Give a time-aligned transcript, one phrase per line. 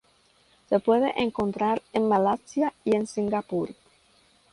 [0.67, 3.69] Se puede encontrar en Malasia y en Singapur.